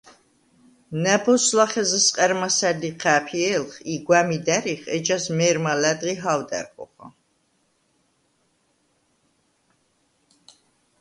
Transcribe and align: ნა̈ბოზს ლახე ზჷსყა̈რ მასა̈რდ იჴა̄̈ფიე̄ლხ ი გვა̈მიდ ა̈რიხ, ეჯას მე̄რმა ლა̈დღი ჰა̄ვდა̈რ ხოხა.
ნა̈ბოზს 1.03 1.47
ლახე 1.57 1.83
ზჷსყა̈რ 1.89 2.31
მასა̈რდ 2.39 2.81
იჴა̄̈ფიე̄ლხ 2.89 3.71
ი 3.93 3.95
გვა̈მიდ 4.05 4.47
ა̈რიხ, 4.57 4.81
ეჯას 4.95 5.25
მე̄რმა 5.37 5.73
ლა̈დღი 5.81 6.13
ჰა̄ვდა̈რ 6.21 6.67
ხოხა. 6.73 7.07